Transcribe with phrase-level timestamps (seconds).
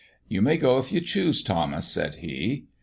[0.27, 2.65] "You may go if you choose, Thomas," said he.